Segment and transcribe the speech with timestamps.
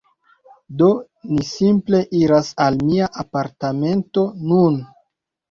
[0.77, 0.87] Do,
[1.33, 4.83] ni simple iras al mia apartamento nun